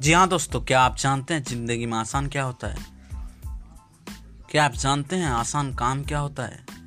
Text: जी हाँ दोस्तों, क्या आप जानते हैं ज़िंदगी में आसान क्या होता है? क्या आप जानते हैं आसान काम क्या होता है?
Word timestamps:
जी 0.00 0.12
हाँ 0.12 0.28
दोस्तों, 0.28 0.60
क्या 0.60 0.80
आप 0.80 0.96
जानते 0.96 1.34
हैं 1.34 1.42
ज़िंदगी 1.42 1.86
में 1.86 1.98
आसान 1.98 2.26
क्या 2.26 2.42
होता 2.42 2.66
है? 2.66 2.76
क्या 4.50 4.64
आप 4.64 4.72
जानते 4.72 5.16
हैं 5.16 5.26
आसान 5.26 5.74
काम 5.74 6.04
क्या 6.04 6.18
होता 6.18 6.42
है? 6.42 6.77